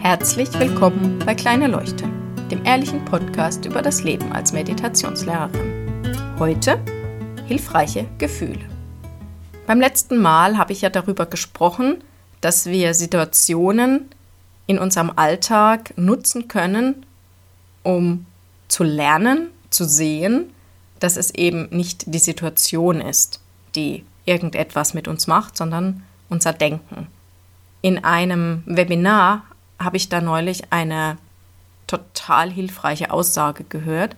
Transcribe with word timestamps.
Herzlich 0.00 0.48
willkommen 0.58 1.18
bei 1.26 1.34
Kleine 1.34 1.66
Leuchte, 1.66 2.04
dem 2.50 2.64
ehrlichen 2.64 3.04
Podcast 3.04 3.66
über 3.66 3.82
das 3.82 4.04
Leben 4.04 4.32
als 4.32 4.52
Meditationslehrerin. 4.52 6.36
Heute 6.38 6.80
hilfreiche 7.46 8.06
Gefühle. 8.16 8.64
Beim 9.66 9.80
letzten 9.80 10.18
Mal 10.18 10.56
habe 10.56 10.72
ich 10.72 10.82
ja 10.82 10.88
darüber 10.88 11.26
gesprochen, 11.26 12.02
dass 12.40 12.66
wir 12.66 12.94
Situationen 12.94 14.08
in 14.68 14.78
unserem 14.78 15.12
Alltag 15.16 15.92
nutzen 15.96 16.46
können, 16.46 17.04
um 17.82 18.24
zu 18.68 18.84
lernen, 18.84 19.48
zu 19.68 19.84
sehen, 19.84 20.54
dass 21.00 21.16
es 21.16 21.34
eben 21.34 21.68
nicht 21.70 22.04
die 22.06 22.20
Situation 22.20 23.00
ist, 23.00 23.40
die 23.74 24.04
irgendetwas 24.24 24.94
mit 24.94 25.08
uns 25.08 25.26
macht, 25.26 25.56
sondern 25.56 26.04
unser 26.28 26.52
Denken. 26.52 27.08
In 27.82 28.04
einem 28.04 28.62
Webinar 28.64 29.42
habe 29.78 29.96
ich 29.96 30.08
da 30.08 30.20
neulich 30.20 30.72
eine 30.72 31.18
total 31.86 32.50
hilfreiche 32.50 33.10
Aussage 33.10 33.64
gehört. 33.64 34.16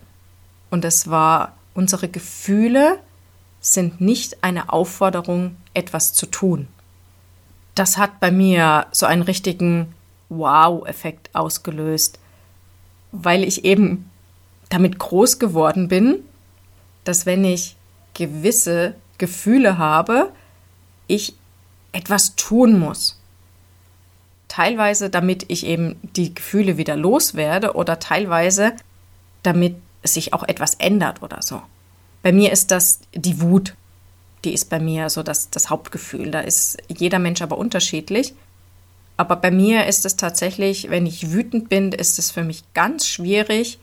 Und 0.70 0.84
es 0.84 1.10
war, 1.10 1.56
unsere 1.74 2.08
Gefühle 2.08 2.98
sind 3.60 4.00
nicht 4.00 4.42
eine 4.42 4.72
Aufforderung, 4.72 5.56
etwas 5.74 6.12
zu 6.12 6.26
tun. 6.26 6.68
Das 7.74 7.98
hat 7.98 8.20
bei 8.20 8.30
mir 8.30 8.86
so 8.90 9.06
einen 9.06 9.22
richtigen 9.22 9.94
Wow-Effekt 10.28 11.34
ausgelöst, 11.34 12.18
weil 13.12 13.44
ich 13.44 13.64
eben 13.64 14.10
damit 14.68 14.98
groß 14.98 15.38
geworden 15.38 15.88
bin, 15.88 16.20
dass 17.04 17.26
wenn 17.26 17.44
ich 17.44 17.76
gewisse 18.14 18.94
Gefühle 19.18 19.78
habe, 19.78 20.32
ich 21.06 21.34
etwas 21.92 22.36
tun 22.36 22.78
muss 22.78 23.20
teilweise 24.50 25.10
damit 25.10 25.44
ich 25.48 25.64
eben 25.64 25.96
die 26.02 26.34
Gefühle 26.34 26.76
wieder 26.76 26.96
loswerde 26.96 27.74
oder 27.74 28.00
teilweise 28.00 28.72
damit 29.42 29.76
sich 30.02 30.34
auch 30.34 30.42
etwas 30.42 30.74
ändert 30.74 31.22
oder 31.22 31.40
so. 31.40 31.62
Bei 32.22 32.32
mir 32.32 32.52
ist 32.52 32.70
das 32.70 33.00
die 33.14 33.40
Wut. 33.40 33.74
Die 34.44 34.52
ist 34.52 34.68
bei 34.68 34.80
mir 34.80 35.08
so 35.08 35.22
das, 35.22 35.50
das 35.50 35.70
Hauptgefühl. 35.70 36.30
Da 36.30 36.40
ist 36.40 36.78
jeder 36.88 37.18
Mensch 37.18 37.42
aber 37.42 37.58
unterschiedlich. 37.58 38.34
Aber 39.16 39.36
bei 39.36 39.50
mir 39.50 39.86
ist 39.86 40.04
es 40.04 40.16
tatsächlich, 40.16 40.90
wenn 40.90 41.06
ich 41.06 41.30
wütend 41.30 41.68
bin, 41.68 41.92
ist 41.92 42.18
es 42.18 42.30
für 42.30 42.42
mich 42.42 42.64
ganz 42.74 43.06
schwierig, 43.06 43.78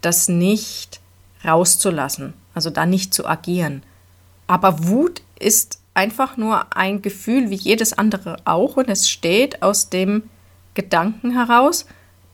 das 0.00 0.28
nicht 0.28 1.00
rauszulassen, 1.44 2.32
also 2.54 2.70
da 2.70 2.86
nicht 2.86 3.12
zu 3.12 3.26
agieren. 3.26 3.82
Aber 4.46 4.86
Wut 4.86 5.22
ist 5.38 5.80
einfach 5.96 6.36
nur 6.36 6.76
ein 6.76 7.02
Gefühl 7.02 7.50
wie 7.50 7.56
jedes 7.56 7.92
andere 7.92 8.36
auch 8.44 8.76
und 8.76 8.88
es 8.88 9.08
steht 9.08 9.62
aus 9.62 9.90
dem 9.90 10.24
Gedanken 10.74 11.32
heraus, 11.32 11.86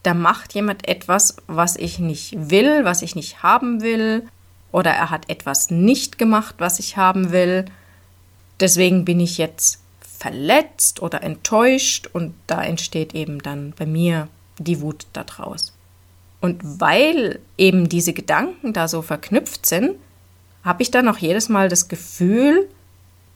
da 0.02 0.14
macht 0.14 0.54
jemand 0.54 0.88
etwas, 0.88 1.36
was 1.46 1.76
ich 1.76 1.98
nicht 2.00 2.50
will, 2.50 2.84
was 2.84 3.02
ich 3.02 3.14
nicht 3.14 3.42
haben 3.42 3.82
will, 3.82 4.26
oder 4.72 4.90
er 4.90 5.10
hat 5.10 5.30
etwas 5.30 5.70
nicht 5.70 6.18
gemacht, 6.18 6.56
was 6.58 6.78
ich 6.78 6.96
haben 6.96 7.30
will. 7.30 7.66
Deswegen 8.58 9.04
bin 9.04 9.20
ich 9.20 9.38
jetzt 9.38 9.80
verletzt 10.00 11.00
oder 11.02 11.22
enttäuscht 11.22 12.08
und 12.12 12.34
da 12.46 12.62
entsteht 12.62 13.14
eben 13.14 13.40
dann 13.40 13.74
bei 13.78 13.86
mir 13.86 14.28
die 14.58 14.80
Wut 14.80 15.06
daraus. 15.12 15.72
Und 16.40 16.60
weil 16.80 17.38
eben 17.56 17.88
diese 17.88 18.12
Gedanken 18.12 18.72
da 18.72 18.88
so 18.88 19.02
verknüpft 19.02 19.66
sind, 19.66 19.96
habe 20.64 20.82
ich 20.82 20.90
dann 20.90 21.08
auch 21.08 21.18
jedes 21.18 21.48
Mal 21.48 21.68
das 21.68 21.88
Gefühl, 21.88 22.68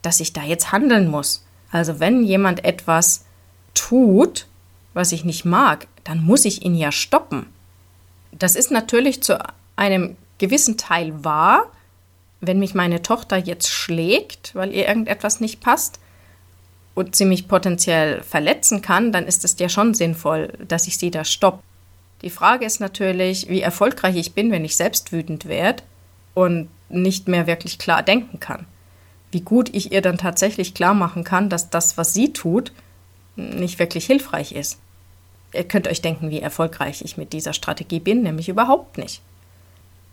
dass 0.07 0.21
ich 0.21 0.33
da 0.33 0.45
jetzt 0.45 0.71
handeln 0.71 1.09
muss. 1.09 1.45
Also 1.73 1.99
wenn 1.99 2.23
jemand 2.23 2.65
etwas 2.65 3.25
tut, 3.75 4.47
was 4.95 5.11
ich 5.11 5.25
nicht 5.25 5.45
mag, 5.45 5.89
dann 6.05 6.23
muss 6.23 6.45
ich 6.45 6.65
ihn 6.65 6.77
ja 6.77 6.93
stoppen. 6.93 7.47
Das 8.31 8.55
ist 8.55 8.71
natürlich 8.71 9.21
zu 9.25 9.37
einem 9.75 10.17
gewissen 10.39 10.78
Teil 10.78 11.25
wahr. 11.25 11.72
Wenn 12.41 12.61
mich 12.61 12.72
meine 12.72 13.03
Tochter 13.03 13.37
jetzt 13.37 13.69
schlägt, 13.69 14.55
weil 14.55 14.72
ihr 14.72 14.87
irgendetwas 14.87 15.41
nicht 15.41 15.61
passt 15.61 15.99
und 16.94 17.17
sie 17.17 17.25
mich 17.25 17.49
potenziell 17.49 18.23
verletzen 18.23 18.83
kann, 18.83 19.11
dann 19.11 19.27
ist 19.27 19.44
es 19.44 19.59
ja 19.59 19.69
schon 19.69 19.93
sinnvoll, 19.93 20.53
dass 20.69 20.87
ich 20.87 20.99
sie 20.99 21.11
da 21.11 21.25
stoppe. 21.25 21.65
Die 22.23 22.31
Frage 22.31 22.65
ist 22.65 22.78
natürlich, 22.78 23.49
wie 23.49 23.61
erfolgreich 23.61 24.15
ich 24.15 24.34
bin, 24.34 24.53
wenn 24.53 24.65
ich 24.65 24.77
selbst 24.77 25.11
wütend 25.11 25.47
werde 25.47 25.83
und 26.33 26.69
nicht 26.88 27.27
mehr 27.27 27.49
wirklich 27.49 27.81
klar 27.81 28.05
denken 28.05 28.38
kann 28.38 28.67
wie 29.31 29.41
gut 29.41 29.75
ich 29.75 29.92
ihr 29.92 30.03
dann 30.03 30.19
tatsächlich 30.19 30.75
klar 30.75 30.94
machen 30.94 31.25
kann, 31.25 31.48
dass 31.48 31.70
das, 31.70 31.97
was 31.97 32.14
sie 32.14 32.32
tut, 32.32 32.72
nicht 33.37 33.78
wirklich 33.78 34.06
hilfreich 34.06 34.53
ist. 34.53 34.78
Ihr 35.53 35.64
könnt 35.64 35.88
euch 35.88 36.03
denken, 36.03 36.31
wie 36.31 36.41
erfolgreich 36.41 37.03
ich 37.03 37.16
mit 37.16 37.32
dieser 37.32 37.53
Strategie 37.53 38.00
bin, 38.00 38.22
nämlich 38.22 38.48
überhaupt 38.48 38.98
nicht. 38.98 39.22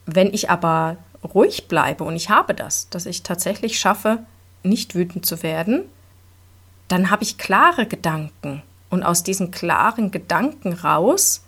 Wenn 0.06 0.34
ich 0.34 0.50
aber 0.50 0.98
ruhig 1.34 1.68
bleibe 1.68 2.04
und 2.04 2.16
ich 2.16 2.30
habe 2.30 2.54
das, 2.54 2.90
dass 2.90 3.06
ich 3.06 3.24
tatsächlich 3.24 3.80
schaffe, 3.80 4.20
nicht 4.64 4.96
wütend 4.96 5.26
zu 5.26 5.44
werden, 5.44 5.84
dann 6.88 7.10
habe 7.10 7.24
ich 7.24 7.38
klare 7.38 7.86
Gedanken. 7.86 8.62
Und 8.90 9.04
aus 9.04 9.24
diesen 9.24 9.52
klaren 9.52 10.12
Gedanken 10.12 10.74
raus 10.74 11.44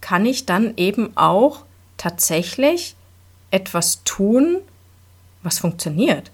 kann 0.00 0.26
ich 0.26 0.46
dann 0.46 0.74
eben 0.76 1.16
auch 1.16 1.64
tatsächlich 1.96 2.96
etwas 3.50 4.04
tun, 4.04 4.58
was 5.42 5.58
funktioniert 5.58 6.30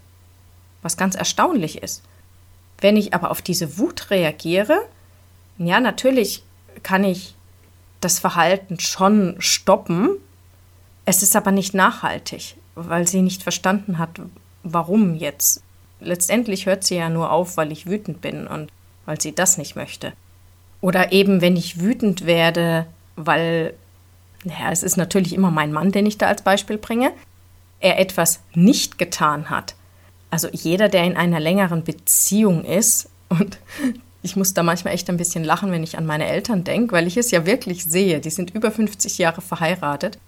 was 0.83 0.97
ganz 0.97 1.15
erstaunlich 1.15 1.83
ist. 1.83 2.03
Wenn 2.81 2.97
ich 2.97 3.15
aber 3.15 3.31
auf 3.31 3.43
diese 3.43 3.79
Wut 3.79 4.11
reagiere, 4.11 4.79
ja, 5.59 5.81
natürlich 5.81 6.43
kann 6.83 7.05
ich 7.05 7.35
das 8.01 8.19
Verhalten 8.19 8.79
schon 8.79 9.37
stoppen. 9.39 10.11
Es 11.05 11.23
ist 11.23 11.35
aber 11.35 11.51
nicht 11.51 11.75
nachhaltig, 11.75 12.57
weil 12.75 13.09
sie 13.09 13.23
nicht 13.23 13.43
verstanden 13.43 13.99
hat, 13.99 14.21
warum 14.63 15.15
jetzt. 15.15 15.63
Letztendlich 16.01 16.67
hört 16.67 16.85
sie 16.85 16.97
ja 16.97 17.09
nur 17.09 17.33
auf, 17.33 17.57
weil 17.57 17.73
ich 17.73 17.87
wütend 17.87 18.21
bin 18.21 18.47
und 18.47 18.71
weil 19.05 19.21
sie 19.21 19.35
das 19.35 19.59
nicht 19.59 19.75
möchte. 19.75 20.13
Oder 20.81 21.11
eben, 21.11 21.41
wenn 21.41 21.57
ich 21.57 21.81
wütend 21.81 22.25
werde, 22.25 22.87
weil, 23.17 23.75
naja, 24.45 24.71
es 24.71 24.85
ist 24.85 24.97
natürlich 24.97 25.33
immer 25.33 25.51
mein 25.51 25.73
Mann, 25.73 25.91
den 25.91 26.07
ich 26.07 26.19
da 26.19 26.29
als 26.29 26.43
Beispiel 26.43 26.79
bringe, 26.79 27.11
er 27.81 27.99
etwas 27.99 28.41
nicht 28.55 28.99
getan 28.99 29.51
hat, 29.51 29.75
also 30.31 30.49
jeder, 30.53 30.89
der 30.89 31.05
in 31.05 31.17
einer 31.17 31.41
längeren 31.41 31.85
Beziehung 31.85 32.65
ist, 32.65 33.09
und 33.29 33.59
ich 34.23 34.37
muss 34.37 34.55
da 34.55 34.63
manchmal 34.63 34.95
echt 34.95 35.09
ein 35.09 35.17
bisschen 35.17 35.45
lachen, 35.45 35.71
wenn 35.73 35.83
ich 35.83 35.97
an 35.97 36.07
meine 36.07 36.27
Eltern 36.27 36.65
denke, 36.65 36.93
weil 36.93 37.07
ich 37.07 37.17
es 37.17 37.31
ja 37.31 37.47
wirklich 37.47 37.85
sehe. 37.85 38.21
Die 38.21 38.31
sind 38.31 38.55
über 38.55 38.71
50 38.71 39.19
Jahre 39.19 39.41
verheiratet. 39.41 40.19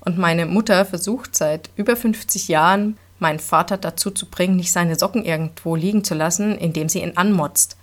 Und 0.00 0.18
meine 0.18 0.46
Mutter 0.46 0.84
versucht 0.84 1.36
seit 1.36 1.70
über 1.76 1.96
50 1.96 2.48
Jahren, 2.48 2.96
meinen 3.18 3.38
Vater 3.40 3.76
dazu 3.76 4.10
zu 4.10 4.26
bringen, 4.26 4.56
nicht 4.56 4.72
seine 4.72 4.96
Socken 4.96 5.24
irgendwo 5.24 5.74
liegen 5.74 6.04
zu 6.04 6.14
lassen, 6.14 6.56
indem 6.56 6.88
sie 6.88 7.02
ihn 7.02 7.16
anmotzt. 7.16 7.76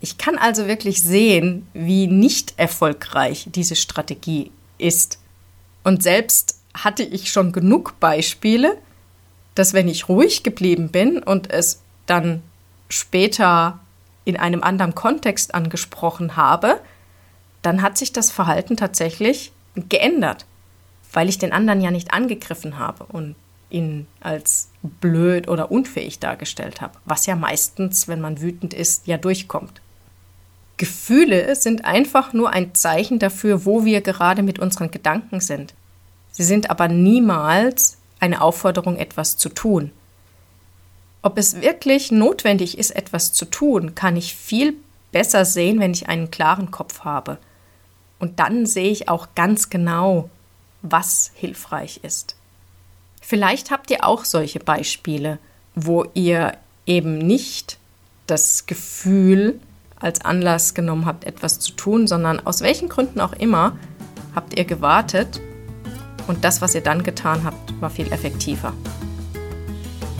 Ich 0.00 0.16
kann 0.16 0.38
also 0.38 0.68
wirklich 0.68 1.02
sehen, 1.02 1.66
wie 1.74 2.06
nicht 2.06 2.54
erfolgreich 2.56 3.48
diese 3.50 3.74
Strategie 3.74 4.52
ist. 4.78 5.18
Und 5.82 6.02
selbst 6.02 6.60
hatte 6.74 7.02
ich 7.02 7.32
schon 7.32 7.50
genug 7.50 7.98
Beispiele, 7.98 8.78
dass 9.58 9.74
wenn 9.74 9.88
ich 9.88 10.08
ruhig 10.08 10.42
geblieben 10.42 10.90
bin 10.90 11.22
und 11.22 11.50
es 11.50 11.82
dann 12.06 12.42
später 12.88 13.80
in 14.24 14.36
einem 14.36 14.62
anderen 14.62 14.94
Kontext 14.94 15.54
angesprochen 15.54 16.36
habe, 16.36 16.80
dann 17.62 17.82
hat 17.82 17.98
sich 17.98 18.12
das 18.12 18.30
Verhalten 18.30 18.76
tatsächlich 18.76 19.52
geändert, 19.74 20.46
weil 21.12 21.28
ich 21.28 21.38
den 21.38 21.52
anderen 21.52 21.80
ja 21.80 21.90
nicht 21.90 22.12
angegriffen 22.12 22.78
habe 22.78 23.04
und 23.04 23.34
ihn 23.70 24.06
als 24.20 24.70
blöd 24.82 25.48
oder 25.48 25.70
unfähig 25.70 26.18
dargestellt 26.20 26.80
habe, 26.80 26.94
was 27.04 27.26
ja 27.26 27.36
meistens, 27.36 28.08
wenn 28.08 28.20
man 28.20 28.40
wütend 28.40 28.72
ist, 28.72 29.06
ja 29.06 29.18
durchkommt. 29.18 29.80
Gefühle 30.76 31.54
sind 31.56 31.84
einfach 31.84 32.32
nur 32.32 32.50
ein 32.50 32.74
Zeichen 32.74 33.18
dafür, 33.18 33.66
wo 33.66 33.84
wir 33.84 34.00
gerade 34.00 34.42
mit 34.42 34.58
unseren 34.58 34.90
Gedanken 34.90 35.40
sind. 35.40 35.74
Sie 36.30 36.44
sind 36.44 36.70
aber 36.70 36.88
niemals 36.88 37.97
eine 38.20 38.40
Aufforderung, 38.40 38.96
etwas 38.96 39.36
zu 39.36 39.48
tun. 39.48 39.92
Ob 41.22 41.38
es 41.38 41.60
wirklich 41.60 42.10
notwendig 42.10 42.78
ist, 42.78 42.90
etwas 42.90 43.32
zu 43.32 43.44
tun, 43.44 43.94
kann 43.94 44.16
ich 44.16 44.34
viel 44.34 44.74
besser 45.12 45.44
sehen, 45.44 45.80
wenn 45.80 45.92
ich 45.92 46.08
einen 46.08 46.30
klaren 46.30 46.70
Kopf 46.70 47.00
habe. 47.00 47.38
Und 48.18 48.40
dann 48.40 48.66
sehe 48.66 48.90
ich 48.90 49.08
auch 49.08 49.28
ganz 49.34 49.70
genau, 49.70 50.30
was 50.82 51.32
hilfreich 51.34 52.00
ist. 52.02 52.36
Vielleicht 53.20 53.70
habt 53.70 53.90
ihr 53.90 54.04
auch 54.04 54.24
solche 54.24 54.60
Beispiele, 54.60 55.38
wo 55.74 56.06
ihr 56.14 56.56
eben 56.86 57.18
nicht 57.18 57.78
das 58.26 58.66
Gefühl 58.66 59.60
als 59.96 60.24
Anlass 60.24 60.74
genommen 60.74 61.06
habt, 61.06 61.24
etwas 61.24 61.58
zu 61.58 61.72
tun, 61.72 62.06
sondern 62.06 62.44
aus 62.46 62.60
welchen 62.60 62.88
Gründen 62.88 63.20
auch 63.20 63.32
immer 63.32 63.76
habt 64.34 64.56
ihr 64.56 64.64
gewartet 64.64 65.40
und 66.28 66.44
das, 66.44 66.62
was 66.62 66.74
ihr 66.74 66.82
dann 66.82 67.02
getan 67.02 67.42
habt, 67.42 67.80
war 67.80 67.90
viel 67.90 68.12
effektiver. 68.12 68.72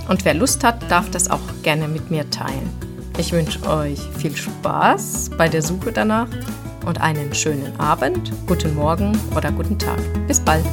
Und 0.09 0.25
wer 0.25 0.35
Lust 0.35 0.65
hat, 0.65 0.91
darf 0.91 1.11
das 1.11 1.31
auch 1.31 1.41
gerne 1.63 1.87
mit 1.87 2.11
mir 2.11 2.29
teilen. 2.31 2.71
Ich 3.19 3.33
wünsche 3.33 3.63
euch 3.69 4.01
viel 4.17 4.35
Spaß 4.35 5.31
bei 5.37 5.49
der 5.49 5.63
Suche 5.63 5.93
danach 5.93 6.29
und 6.87 7.01
einen 7.01 7.35
schönen 7.35 7.79
Abend, 7.79 8.33
guten 8.47 8.75
Morgen 8.75 9.13
oder 9.37 9.53
guten 9.53 9.79
Tag. 9.79 9.99
Bis 10.27 10.41
bald. 10.41 10.65